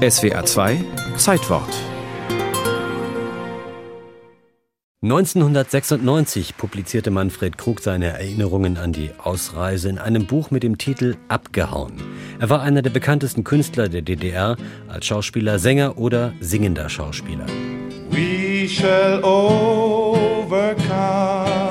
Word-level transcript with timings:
SWA 0.00 0.42
2 0.46 0.82
Zeitwort 1.18 1.68
1996 5.02 6.56
publizierte 6.56 7.10
Manfred 7.10 7.58
Krug 7.58 7.80
seine 7.80 8.06
Erinnerungen 8.06 8.78
an 8.78 8.94
die 8.94 9.10
Ausreise 9.22 9.90
in 9.90 9.98
einem 9.98 10.26
Buch 10.26 10.50
mit 10.50 10.62
dem 10.62 10.78
Titel 10.78 11.16
Abgehauen. 11.28 12.00
Er 12.38 12.48
war 12.48 12.62
einer 12.62 12.80
der 12.80 12.88
bekanntesten 12.88 13.44
Künstler 13.44 13.90
der 13.90 14.00
DDR 14.00 14.56
als 14.88 15.04
Schauspieler, 15.04 15.58
Sänger 15.58 15.98
oder 15.98 16.32
singender 16.40 16.88
Schauspieler. 16.88 17.44
We 18.08 18.66
shall 18.66 19.22
overcome. 19.22 20.70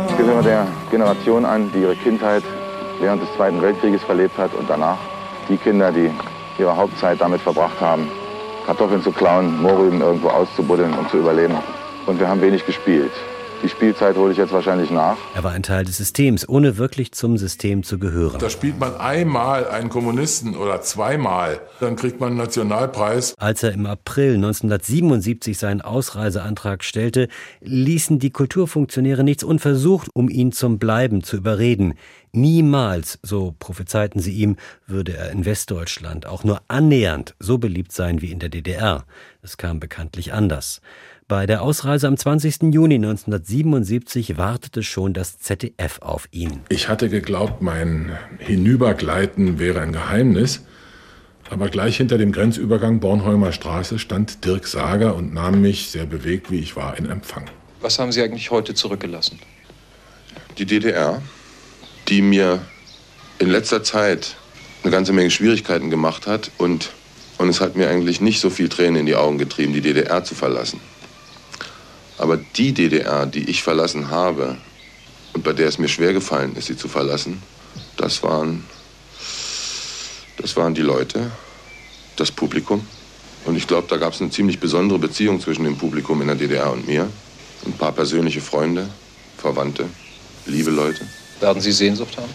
Ich 0.07 0.17
gehöre 0.17 0.43
der 0.43 0.67
Generation 0.91 1.45
an, 1.45 1.71
die 1.73 1.79
ihre 1.79 1.95
Kindheit 1.95 2.43
während 2.99 3.23
des 3.23 3.29
Zweiten 3.35 3.59
Weltkrieges 3.59 4.03
verlebt 4.03 4.37
hat 4.37 4.53
und 4.53 4.69
danach 4.69 4.99
die 5.49 5.57
Kinder, 5.57 5.91
die 5.91 6.11
ihre 6.59 6.75
Hauptzeit 6.75 7.19
damit 7.21 7.41
verbracht 7.41 7.79
haben, 7.81 8.07
Kartoffeln 8.69 9.01
zu 9.01 9.11
klauen, 9.11 9.59
Mohrrüben 9.63 9.99
irgendwo 9.99 10.27
auszubuddeln 10.27 10.93
und 10.93 11.09
zu 11.09 11.17
überleben 11.17 11.55
und 12.05 12.19
wir 12.19 12.29
haben 12.29 12.39
wenig 12.39 12.63
gespielt. 12.67 13.11
Die 13.61 13.67
Spielzeit 13.67 14.15
hole 14.15 14.31
ich 14.31 14.37
jetzt 14.37 14.53
wahrscheinlich 14.53 14.89
nach. 14.89 15.17
Er 15.35 15.43
war 15.43 15.51
ein 15.51 15.63
Teil 15.63 15.83
des 15.83 15.97
Systems, 15.97 16.47
ohne 16.47 16.77
wirklich 16.77 17.11
zum 17.11 17.37
System 17.37 17.83
zu 17.83 17.99
gehören. 17.99 18.39
Da 18.39 18.49
spielt 18.49 18.79
man 18.79 18.95
einmal 18.95 19.67
einen 19.67 19.89
Kommunisten 19.89 20.55
oder 20.55 20.81
zweimal, 20.81 21.59
dann 21.81 21.97
kriegt 21.97 22.21
man 22.21 22.29
einen 22.29 22.37
Nationalpreis. 22.37 23.35
Als 23.37 23.61
er 23.63 23.73
im 23.73 23.85
April 23.85 24.35
1977 24.35 25.57
seinen 25.57 25.81
Ausreiseantrag 25.81 26.85
stellte, 26.85 27.27
ließen 27.59 28.19
die 28.19 28.29
Kulturfunktionäre 28.29 29.25
nichts 29.25 29.43
unversucht, 29.43 30.07
um 30.13 30.29
ihn 30.29 30.53
zum 30.53 30.79
Bleiben 30.79 31.21
zu 31.21 31.35
überreden. 31.35 31.95
Niemals, 32.31 33.19
so 33.23 33.55
prophezeiten 33.59 34.21
sie 34.21 34.33
ihm, 34.33 34.55
würde 34.87 35.17
er 35.17 35.31
in 35.31 35.43
Westdeutschland 35.43 36.27
auch 36.27 36.45
nur 36.45 36.61
annähernd 36.69 37.35
so 37.39 37.57
beliebt 37.57 37.91
sein 37.91 38.21
wie 38.21 38.31
in 38.31 38.39
der 38.39 38.49
DDR. 38.49 39.03
Es 39.41 39.57
kam 39.57 39.81
bekanntlich 39.81 40.31
anders. 40.31 40.81
Bei 41.29 41.45
der 41.45 41.61
Ausreise 41.61 42.07
am 42.07 42.17
20. 42.17 42.73
Juni 42.73 42.95
1977 42.95 44.39
wartete 44.39 44.81
schon 44.81 45.13
das 45.13 45.37
ZDF 45.37 45.99
auf 46.01 46.27
ihn. 46.31 46.61
Ich 46.69 46.89
hatte 46.89 47.07
geglaubt, 47.07 47.61
mein 47.61 48.17
Hinübergleiten 48.39 49.59
wäre 49.59 49.79
ein 49.81 49.91
Geheimnis. 49.91 50.65
Aber 51.51 51.69
gleich 51.69 51.97
hinter 51.97 52.17
dem 52.17 52.31
Grenzübergang 52.31 52.99
Bornholmer 52.99 53.51
Straße 53.51 53.99
stand 53.99 54.43
Dirk 54.43 54.65
Sager 54.65 55.15
und 55.15 55.31
nahm 55.31 55.61
mich, 55.61 55.91
sehr 55.91 56.07
bewegt 56.07 56.49
wie 56.49 56.57
ich 56.57 56.75
war, 56.75 56.97
in 56.97 57.07
Empfang. 57.07 57.45
Was 57.79 57.99
haben 57.99 58.11
Sie 58.11 58.23
eigentlich 58.23 58.49
heute 58.49 58.73
zurückgelassen? 58.73 59.37
Die 60.57 60.65
DDR, 60.65 61.21
die 62.07 62.23
mir 62.23 62.59
in 63.37 63.51
letzter 63.51 63.83
Zeit 63.83 64.35
eine 64.81 64.91
ganze 64.91 65.13
Menge 65.13 65.29
Schwierigkeiten 65.29 65.91
gemacht 65.91 66.25
hat 66.25 66.49
und, 66.57 66.89
und 67.37 67.49
es 67.49 67.61
hat 67.61 67.75
mir 67.75 67.87
eigentlich 67.87 68.19
nicht 68.19 68.39
so 68.39 68.49
viel 68.49 68.67
Tränen 68.67 69.01
in 69.01 69.05
die 69.05 69.15
Augen 69.15 69.37
getrieben, 69.37 69.73
die 69.73 69.81
DDR 69.81 70.23
zu 70.23 70.33
verlassen. 70.33 70.79
Aber 72.19 72.37
die 72.37 72.73
DDR, 72.73 73.25
die 73.25 73.49
ich 73.49 73.63
verlassen 73.63 74.11
habe 74.11 74.57
und 75.33 75.43
bei 75.43 75.53
der 75.53 75.67
es 75.67 75.79
mir 75.79 75.87
schwer 75.87 76.13
gefallen 76.13 76.55
ist, 76.57 76.67
sie 76.67 76.75
zu 76.75 76.89
verlassen, 76.89 77.41
das 77.95 78.21
waren, 78.23 78.65
das 80.37 80.55
waren 80.57 80.75
die 80.75 80.81
Leute, 80.81 81.31
das 82.17 82.29
Publikum. 82.31 82.85
Und 83.45 83.55
ich 83.55 83.67
glaube, 83.67 83.87
da 83.87 83.95
gab 83.95 84.13
es 84.13 84.21
eine 84.21 84.29
ziemlich 84.29 84.59
besondere 84.59 84.99
Beziehung 84.99 85.39
zwischen 85.39 85.63
dem 85.63 85.77
Publikum 85.77 86.21
in 86.21 86.27
der 86.27 86.35
DDR 86.35 86.71
und 86.71 86.85
mir. 86.85 87.09
Ein 87.65 87.73
paar 87.73 87.93
persönliche 87.93 88.41
Freunde, 88.41 88.89
Verwandte, 89.37 89.85
liebe 90.45 90.71
Leute. 90.71 91.07
Werden 91.39 91.61
Sie 91.61 91.71
Sehnsucht 91.71 92.17
haben? 92.17 92.33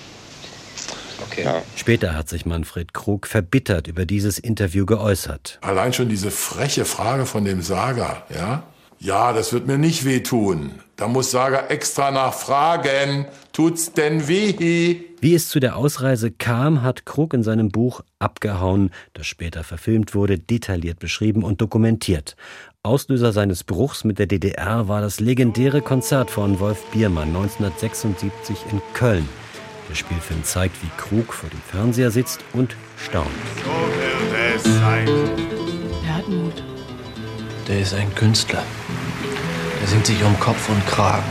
Okay. 1.30 1.44
Ja. 1.44 1.62
Später 1.76 2.14
hat 2.14 2.30
sich 2.30 2.46
Manfred 2.46 2.94
Krug 2.94 3.26
verbittert 3.26 3.86
über 3.86 4.06
dieses 4.06 4.38
Interview 4.38 4.86
geäußert. 4.86 5.58
Allein 5.60 5.92
schon 5.92 6.08
diese 6.08 6.30
freche 6.30 6.86
Frage 6.86 7.26
von 7.26 7.44
dem 7.44 7.60
Sager, 7.60 8.26
ja? 8.34 8.62
Ja, 9.04 9.34
das 9.34 9.52
wird 9.52 9.66
mir 9.66 9.76
nicht 9.76 10.06
wehtun. 10.06 10.70
Da 10.96 11.08
muss 11.08 11.30
Sager 11.30 11.70
extra 11.70 12.10
nachfragen. 12.10 13.26
Tut's 13.52 13.92
denn 13.92 14.28
weh? 14.28 14.96
Wie 15.20 15.34
es 15.34 15.50
zu 15.50 15.60
der 15.60 15.76
Ausreise 15.76 16.30
kam, 16.30 16.82
hat 16.82 17.04
Krug 17.04 17.34
in 17.34 17.42
seinem 17.42 17.68
Buch 17.68 18.00
Abgehauen, 18.18 18.92
das 19.12 19.26
später 19.26 19.62
verfilmt 19.62 20.14
wurde, 20.14 20.38
detailliert 20.38 21.00
beschrieben 21.00 21.44
und 21.44 21.60
dokumentiert. 21.60 22.34
Auslöser 22.82 23.34
seines 23.34 23.62
Bruchs 23.62 24.04
mit 24.04 24.18
der 24.18 24.26
DDR 24.26 24.88
war 24.88 25.02
das 25.02 25.20
legendäre 25.20 25.82
Konzert 25.82 26.30
von 26.30 26.58
Wolf 26.58 26.82
Biermann 26.90 27.28
1976 27.28 28.56
in 28.72 28.80
Köln. 28.94 29.28
Der 29.90 29.96
Spielfilm 29.96 30.42
zeigt, 30.44 30.82
wie 30.82 30.90
Krug 30.96 31.34
vor 31.34 31.50
dem 31.50 31.60
Fernseher 31.60 32.10
sitzt 32.10 32.40
und 32.54 32.74
staunt. 32.96 33.28
So 33.62 33.70
wird 34.40 34.56
es 34.56 34.64
sein. 34.64 35.08
Er 36.06 36.16
hat 36.16 36.28
Mut. 36.30 36.73
Der 37.68 37.80
ist 37.80 37.94
ein 37.94 38.14
Künstler. 38.14 38.62
Der 39.80 39.88
singt 39.88 40.04
sich 40.04 40.22
um 40.22 40.38
Kopf 40.38 40.68
und 40.68 40.86
Kragen. 40.86 41.24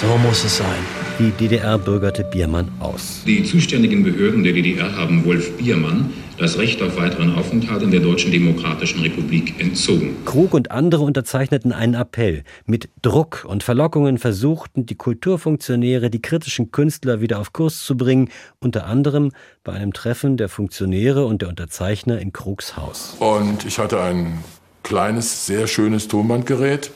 So 0.00 0.18
muss 0.18 0.42
es 0.44 0.56
sein. 0.56 0.82
Die 1.20 1.30
DDR 1.30 1.78
bürgerte 1.78 2.24
Biermann 2.24 2.68
aus. 2.80 3.22
Die 3.24 3.44
zuständigen 3.44 4.02
Behörden 4.02 4.42
der 4.42 4.54
DDR 4.54 4.96
haben 4.96 5.24
Wolf 5.24 5.56
Biermann 5.56 6.12
das 6.36 6.58
Recht 6.58 6.82
auf 6.82 6.96
weiteren 6.96 7.34
Aufenthalt 7.36 7.82
in 7.82 7.92
der 7.92 8.00
Deutschen 8.00 8.32
Demokratischen 8.32 9.02
Republik 9.02 9.60
entzogen. 9.60 10.16
Krug 10.24 10.52
und 10.54 10.72
andere 10.72 11.02
unterzeichneten 11.02 11.72
einen 11.72 11.94
Appell. 11.94 12.42
Mit 12.66 12.88
Druck 13.02 13.44
und 13.48 13.62
Verlockungen 13.62 14.18
versuchten 14.18 14.84
die 14.84 14.96
Kulturfunktionäre, 14.96 16.10
die 16.10 16.22
kritischen 16.22 16.72
Künstler 16.72 17.20
wieder 17.20 17.38
auf 17.38 17.52
Kurs 17.52 17.84
zu 17.84 17.96
bringen, 17.96 18.30
unter 18.60 18.86
anderem 18.86 19.30
bei 19.62 19.72
einem 19.72 19.92
Treffen 19.92 20.36
der 20.36 20.48
Funktionäre 20.48 21.24
und 21.24 21.42
der 21.42 21.48
Unterzeichner 21.48 22.20
in 22.20 22.32
Krugs 22.32 22.76
Haus. 22.76 23.16
Und 23.20 23.64
ich 23.64 23.78
hatte 23.78 24.00
ein 24.00 24.38
kleines, 24.88 25.44
sehr 25.44 25.66
schönes 25.66 26.08
Tonbandgerät 26.08 26.90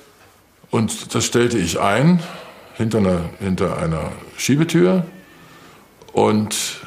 und 0.70 1.14
das 1.14 1.26
stellte 1.26 1.58
ich 1.58 1.78
ein 1.78 2.20
hinter 2.74 2.98
einer, 2.98 3.20
hinter 3.38 3.76
einer 3.76 4.12
Schiebetür 4.38 5.04
und 6.14 6.80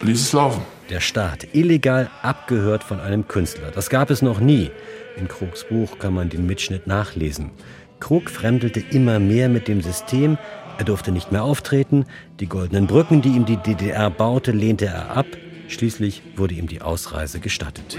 ließ 0.00 0.20
es 0.20 0.32
laufen. 0.32 0.62
Der 0.90 0.98
Staat, 0.98 1.46
illegal 1.52 2.10
abgehört 2.22 2.82
von 2.82 2.98
einem 2.98 3.28
Künstler. 3.28 3.70
Das 3.72 3.88
gab 3.88 4.10
es 4.10 4.20
noch 4.20 4.40
nie. 4.40 4.72
In 5.16 5.28
Krugs 5.28 5.64
Buch 5.68 6.00
kann 6.00 6.12
man 6.12 6.28
den 6.28 6.44
Mitschnitt 6.44 6.88
nachlesen. 6.88 7.52
Krug 8.00 8.30
fremdelte 8.30 8.82
immer 8.90 9.20
mehr 9.20 9.48
mit 9.48 9.68
dem 9.68 9.80
System. 9.80 10.38
Er 10.78 10.84
durfte 10.86 11.12
nicht 11.12 11.30
mehr 11.30 11.44
auftreten. 11.44 12.04
Die 12.40 12.48
goldenen 12.48 12.88
Brücken, 12.88 13.22
die 13.22 13.30
ihm 13.30 13.44
die 13.44 13.56
DDR 13.58 14.10
baute, 14.10 14.50
lehnte 14.50 14.86
er 14.86 15.16
ab. 15.16 15.26
Schließlich 15.68 16.22
wurde 16.36 16.54
ihm 16.54 16.66
die 16.66 16.80
Ausreise 16.80 17.40
gestattet. 17.40 17.96